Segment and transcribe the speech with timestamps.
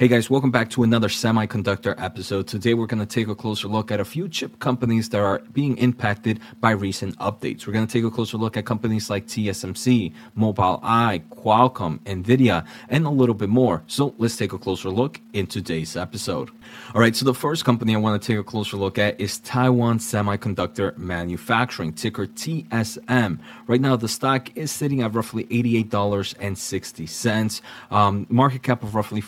[0.00, 2.48] Hey guys, welcome back to another semiconductor episode.
[2.48, 5.40] Today we're going to take a closer look at a few chip companies that are
[5.52, 7.66] being impacted by recent updates.
[7.66, 13.04] We're going to take a closer look at companies like TSMC, Mobileye, Qualcomm, Nvidia, and
[13.04, 13.82] a little bit more.
[13.88, 16.48] So let's take a closer look in today's episode.
[16.94, 19.38] All right, so the first company I want to take a closer look at is
[19.40, 23.38] Taiwan Semiconductor Manufacturing, ticker TSM.
[23.66, 27.60] Right now, the stock is sitting at roughly $88.60,
[27.90, 29.20] um, market cap of roughly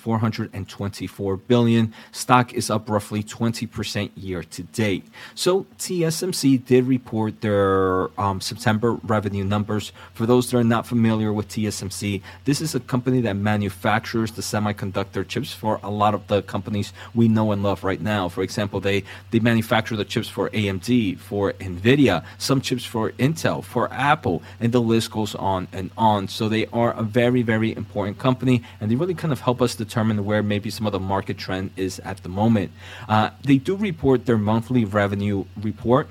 [0.64, 1.92] 424 billion.
[2.12, 5.04] Stock is up roughly 20% year to date.
[5.34, 9.92] So TSMC did report their um, September revenue numbers.
[10.14, 14.42] For those that are not familiar with TSMC, this is a company that manufactures the
[14.42, 18.28] semiconductor chips for a lot of the companies we know and love right now.
[18.28, 23.64] For example, they, they manufacture the chips for AMD, for NVIDIA, some chips for Intel,
[23.64, 26.28] for Apple, and the list goes on and on.
[26.28, 29.74] So they are a very, very important company, and they really kind of help us
[29.74, 32.70] determine where maybe some of the market trend is at the moment.
[33.08, 36.06] Uh, they do report their monthly revenue report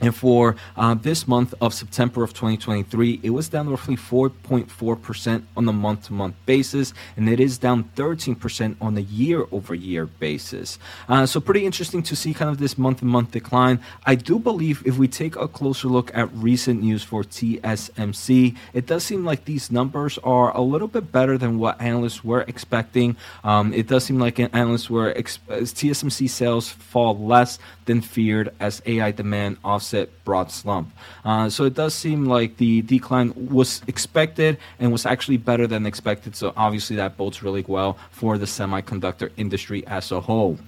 [0.00, 5.64] and for uh, this month of September of 2023, it was down roughly 4.4% on
[5.64, 10.06] the month to month basis, and it is down 13% on the year over year
[10.06, 10.78] basis.
[11.08, 13.80] Uh, so, pretty interesting to see kind of this month to month decline.
[14.04, 18.86] I do believe if we take a closer look at recent news for TSMC, it
[18.86, 23.16] does seem like these numbers are a little bit better than what analysts were expecting.
[23.44, 28.82] Um, it does seem like analysts were ex- TSMC sales fall less than feared as
[28.84, 30.90] AI demand offsets offset broad slump.
[31.24, 35.86] Uh, so it does seem like the decline was expected and was actually better than
[35.86, 36.34] expected.
[36.34, 40.58] So obviously that bodes really well for the semiconductor industry as a whole.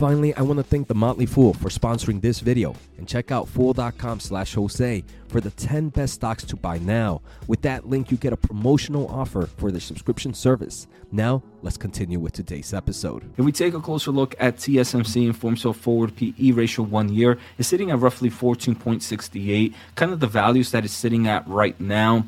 [0.00, 3.46] Finally, I want to thank the Motley Fool for sponsoring this video and check out
[3.46, 7.20] fool.com slash Jose for the 10 best stocks to buy now.
[7.48, 10.86] With that link, you get a promotional offer for the subscription service.
[11.12, 13.30] Now, let's continue with today's episode.
[13.36, 17.12] If we take a closer look at TSMC in forms of forward PE ratio one
[17.12, 21.78] year is sitting at roughly 14.68, kind of the values that it's sitting at right
[21.78, 22.24] now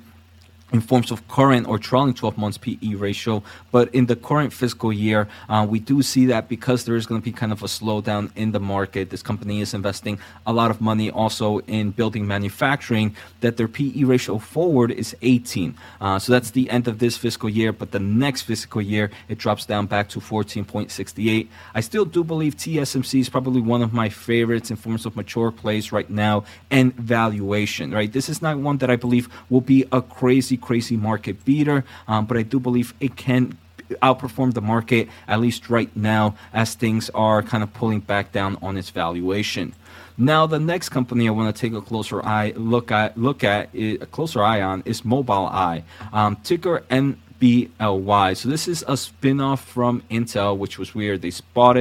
[0.73, 3.43] in forms of current or trailing 12 months PE ratio.
[3.71, 7.21] But in the current fiscal year, uh, we do see that because there is going
[7.21, 10.71] to be kind of a slowdown in the market, this company is investing a lot
[10.71, 15.75] of money also in building manufacturing, that their PE ratio forward is 18.
[16.01, 17.73] Uh, so that's the end of this fiscal year.
[17.73, 21.49] But the next fiscal year, it drops down back to 14.68.
[21.75, 25.51] I still do believe TSMC is probably one of my favorites in forms of mature
[25.51, 28.13] plays right now and valuation, right?
[28.13, 32.27] This is not one that I believe will be a crazy crazy market beater, um,
[32.27, 33.59] but I do believe it can
[34.01, 38.57] outperform the market at least right now as things are kind of pulling back down
[38.63, 39.75] on its valuation.
[40.17, 43.71] Now, the next company I want to take a closer eye look at look at
[43.75, 48.37] a closer eye on is Mobileye, um, ticker MBLY.
[48.37, 51.23] So this is a spinoff from Intel, which was weird.
[51.23, 51.77] They bought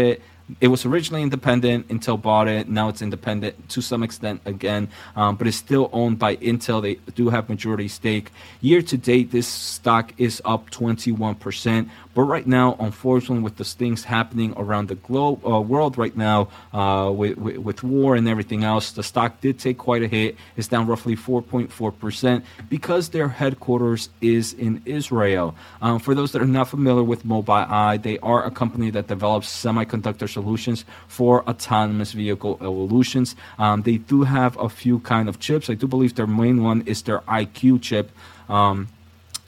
[0.60, 1.88] it was originally independent.
[1.88, 2.68] Intel bought it.
[2.68, 6.82] Now it's independent to some extent again, um, but it's still owned by Intel.
[6.82, 8.32] They do have majority stake.
[8.60, 11.90] Year to date, this stock is up 21%.
[12.14, 16.50] But right now, unfortunately, with the things happening around the globe uh, world right now,
[16.74, 20.36] uh, with, with, with war and everything else, the stock did take quite a hit.
[20.58, 25.56] It's down roughly 4.4% because their headquarters is in Israel.
[25.82, 29.48] Um, for those that are not familiar with Mobileye, they are a company that develops
[29.50, 33.36] semiconductor solutions for autonomous vehicle evolutions.
[33.58, 35.70] Um, they do have a few kind of chips.
[35.70, 38.12] I do believe their main one is their EyeQ chip.
[38.50, 38.88] Um,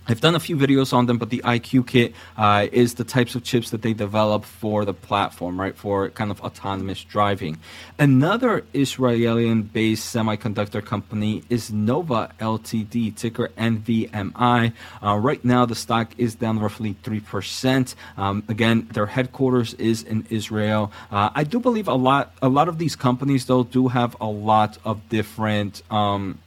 [0.05, 3.35] I've done a few videos on them, but the EyeQ kit uh, is the types
[3.35, 7.57] of chips that they develop for the platform, right, for kind of autonomous driving.
[7.97, 14.73] Another Israeli-based semiconductor company is Nova Ltd, ticker NVMI.
[15.01, 17.95] Uh, right now, the stock is down roughly 3%.
[18.17, 20.91] Um, again, their headquarters is in Israel.
[21.11, 24.27] Uh, I do believe a lot, a lot of these companies, though, do have a
[24.27, 26.39] lot of different, um,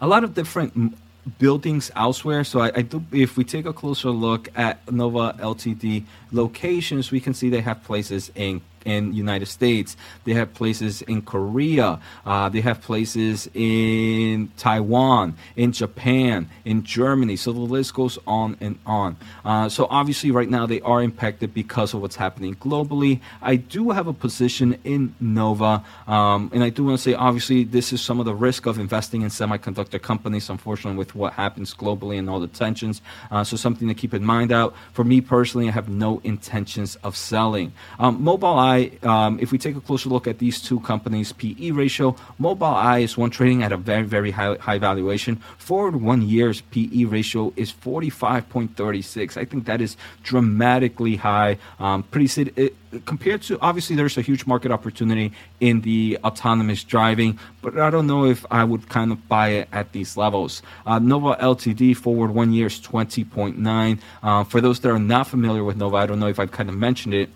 [0.00, 0.98] a lot of different
[1.38, 2.44] buildings elsewhere.
[2.44, 3.04] So I, I, do.
[3.12, 7.84] If we take a closer look at Nova Ltd locations, we can see they have
[7.84, 9.96] places in in United States.
[10.24, 12.00] They have places in Korea.
[12.24, 17.36] Uh, they have places in Taiwan, in Japan, in Germany.
[17.36, 19.16] So the list goes on and on.
[19.44, 23.20] Uh, so obviously, right now they are impacted because of what's happening globally.
[23.42, 27.64] I do have a position in Nova, um, and I do want to say, obviously,
[27.64, 30.50] this is some of the risk of investing in semiconductor companies.
[30.50, 34.24] Unfortunately, with what happens globally and all the tensions, uh, so something to keep in
[34.24, 34.52] mind.
[34.52, 37.72] Out for me personally, I have no intentions of selling.
[37.98, 38.58] Um, Mobile
[39.02, 43.16] Um, if we take a closer look at these two companies' PE ratio, Mobileye is
[43.16, 45.36] one trading at a very, very high, high valuation.
[45.58, 49.36] Forward one year's PE ratio is 45.36.
[49.36, 51.58] I think that is dramatically high.
[51.78, 52.74] Um, pretty it,
[53.04, 58.06] compared to obviously there's a huge market opportunity in the autonomous driving, but I don't
[58.06, 60.62] know if I would kind of buy it at these levels.
[60.86, 63.98] Uh, Nova LTD forward one year is 20.9.
[64.22, 66.68] Uh, for those that are not familiar with Nova, I don't know if I've kind
[66.68, 67.30] of mentioned it.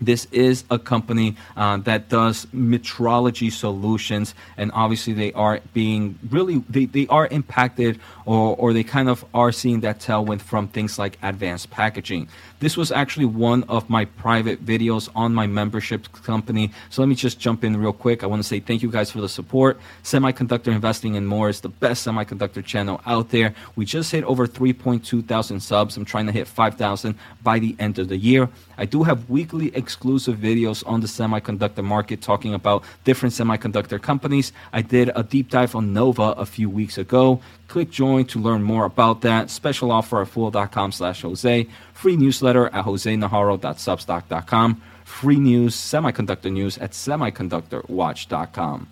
[0.00, 6.64] This is a company uh, that does metrology solutions, and obviously they are being really
[6.68, 10.98] they, they are impacted or, or they kind of are seeing that tailwind from things
[10.98, 12.28] like advanced packaging.
[12.60, 16.70] This was actually one of my private videos on my membership company.
[16.90, 18.22] So let me just jump in real quick.
[18.22, 19.80] I want to say thank you guys for the support.
[20.02, 23.54] Semiconductor Investing and More is the best semiconductor channel out there.
[23.76, 25.96] We just hit over 3.2 thousand subs.
[25.96, 28.48] I'm trying to hit 5,000 by the end of the year.
[28.76, 34.52] I do have weekly exclusive videos on the semiconductor market talking about different semiconductor companies.
[34.72, 37.40] I did a deep dive on Nova a few weeks ago.
[37.66, 39.50] Click join to learn more about that.
[39.50, 41.66] Special offer at fool.com slash Jose.
[41.92, 44.80] Free newsletter at josenajarro.substack.com.
[45.04, 48.86] Free news, semiconductor news at semiconductorwatch.com.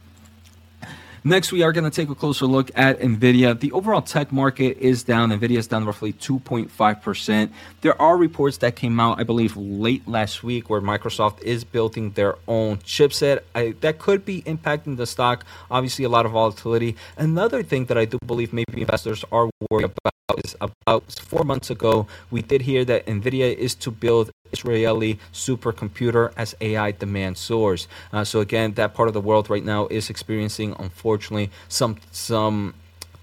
[1.28, 3.60] Next, we are going to take a closer look at NVIDIA.
[3.60, 5.28] The overall tech market is down.
[5.28, 7.50] NVIDIA is down roughly 2.5%.
[7.82, 12.12] There are reports that came out, I believe, late last week where Microsoft is building
[12.12, 13.40] their own chipset.
[13.54, 15.44] I, that could be impacting the stock.
[15.70, 16.96] Obviously, a lot of volatility.
[17.18, 20.14] Another thing that I do believe maybe investors are worried about
[20.44, 26.32] is about four months ago, we did hear that NVIDIA is to build Israeli supercomputer
[26.36, 27.88] as AI demand soars.
[28.12, 32.74] Uh, so again, that part of the world right now is experiencing, unfortunately, some some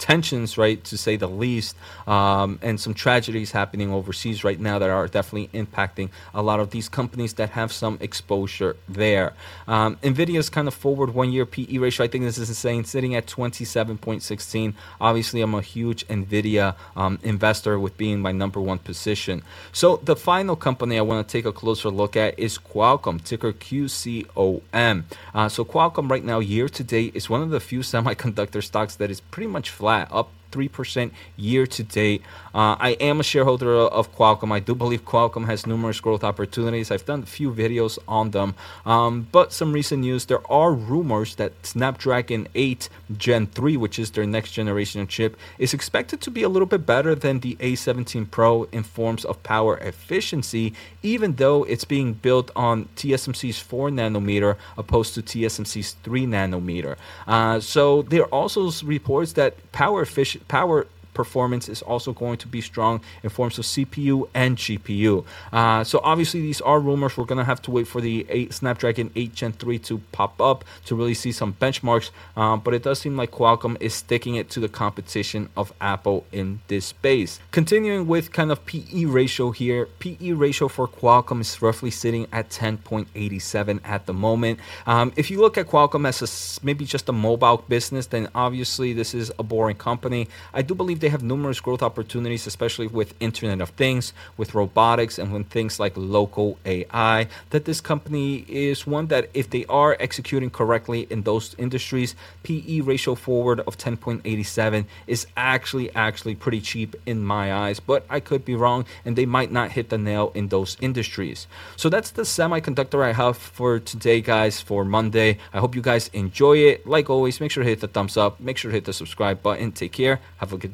[0.06, 1.76] tensions, right, to say the least,
[2.06, 6.70] um, and some tragedies happening overseas right now that are definitely impacting a lot of
[6.70, 9.34] these companies that have some exposure there.
[9.68, 13.16] Um, Nvidia's kind of forward one year PE ratio, I think this is insane, sitting
[13.16, 14.76] at 27.16.
[15.02, 19.42] Obviously, I'm a huge Nvidia um, investor with being my number one position.
[19.74, 23.54] So, the final company I want to take a closer look at is Qualcomm, ticker
[23.54, 25.04] QCOM.
[25.34, 28.94] Uh, so, Qualcomm right now, year to date, is one of the few semiconductor stocks
[28.98, 32.22] that is pretty much flat up 3% year to date.
[32.54, 34.52] Uh, I am a shareholder of Qualcomm.
[34.52, 36.92] I do believe Qualcomm has numerous growth opportunities.
[36.92, 38.56] I've done a few videos on them.
[38.86, 44.12] Um, but some recent news there are rumors that Snapdragon 8 Gen 3, which is
[44.12, 48.32] their next generation chip, is expected to be a little bit better than the A17
[48.32, 50.74] Pro in forms of power efficiency,
[51.04, 56.96] even though it's being built on TSMC's 4 nanometer opposed to TSMC's 3 nanometer.
[57.28, 62.48] Uh, so there are also reports that power efficiency power performance is also going to
[62.48, 65.26] be strong in forms of CPU and GPU.
[65.52, 67.18] Uh, so obviously these are rumors.
[67.18, 70.40] We're going to have to wait for the 8 Snapdragon 8 Gen 3 to pop
[70.40, 72.12] up to really see some benchmarks.
[72.38, 76.26] Uh, but it does seem like Qualcomm is sticking it to the competition of Apple
[76.32, 77.40] in this space.
[77.52, 82.50] Continuing with kind of PE ratio here, PE ratio for Qualcomm is roughly sitting at
[82.50, 84.60] 10.87 at the moment.
[84.86, 88.94] Um, if you look at Qualcomm as a, maybe just a mobile business, then obviously
[88.94, 90.28] this is a boring company.
[90.54, 95.20] I do believe they have numerous growth opportunities, especially with Internet of Things, with robotics,
[95.20, 97.28] and with things like local AI.
[97.52, 102.80] That this company is one that, if they are executing correctly in those industries, PE
[102.80, 107.80] ratio forward of 10.87 is actually actually pretty cheap in my eyes.
[107.80, 111.46] But I could be wrong, and they might not hit the nail in those industries.
[111.76, 114.60] So that's the semiconductor I have for today, guys.
[114.60, 116.88] For Monday, I hope you guys enjoy it.
[116.88, 118.40] Like always, make sure to hit the thumbs up.
[118.40, 119.72] Make sure to hit the subscribe button.
[119.72, 120.20] Take care.
[120.38, 120.74] Have a good